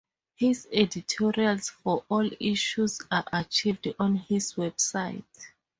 His 0.35 0.67
editorials 0.73 1.69
for 1.69 2.03
all 2.09 2.27
issues 2.39 3.01
are 3.11 3.23
archived 3.25 3.93
on 3.99 4.15
his 4.15 4.55
website. 4.55 5.23